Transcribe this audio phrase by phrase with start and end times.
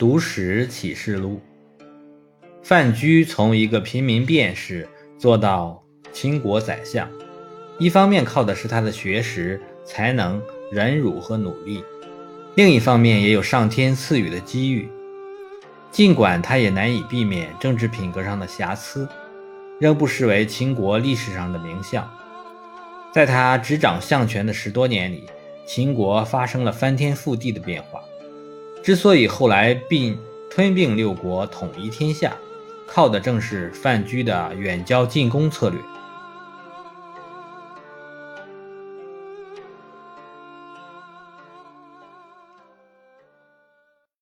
[0.00, 1.42] 读史启示录。
[2.62, 4.88] 范雎从一个平民变士
[5.18, 7.06] 做到秦国宰相，
[7.78, 10.40] 一方面靠的是他的学识、才能、
[10.72, 11.84] 忍辱和努力，
[12.54, 14.88] 另一方面也有上天赐予的机遇。
[15.90, 19.06] 尽管他也难以避免政治品格上的瑕疵，
[19.78, 22.10] 仍不失为秦国历史上的名相。
[23.12, 25.26] 在他执掌相权的十多年里，
[25.66, 28.00] 秦国发生了翻天覆地的变化。
[28.82, 32.36] 之所以后来并吞并六国，统一天下，
[32.86, 35.78] 靠的正是范雎的远交近攻策略。